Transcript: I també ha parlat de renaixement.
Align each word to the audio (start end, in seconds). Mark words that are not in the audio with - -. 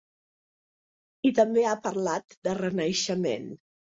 I 1.29 1.31
també 1.39 1.65
ha 1.65 1.73
parlat 1.87 2.37
de 2.47 2.57
renaixement. 2.61 3.47